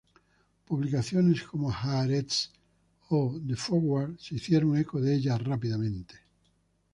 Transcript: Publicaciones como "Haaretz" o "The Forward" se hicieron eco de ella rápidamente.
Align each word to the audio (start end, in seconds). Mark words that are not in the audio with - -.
Publicaciones 0.65 1.43
como 1.43 1.71
"Haaretz" 1.71 2.49
o 3.09 3.39
"The 3.47 3.55
Forward" 3.55 4.17
se 4.17 4.33
hicieron 4.33 4.75
eco 4.75 4.99
de 4.99 5.13
ella 5.13 5.37
rápidamente. 5.37 6.15